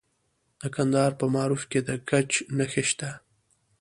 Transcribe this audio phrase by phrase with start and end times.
[0.61, 3.09] د کندهار په معروف کې د ګچ نښې شته.